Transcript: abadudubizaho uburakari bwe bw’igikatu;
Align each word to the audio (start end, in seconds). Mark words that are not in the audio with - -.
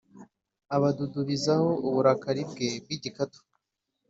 abadudubizaho 0.75 1.69
uburakari 1.87 2.41
bwe 2.51 2.69
bw’igikatu; 2.83 3.39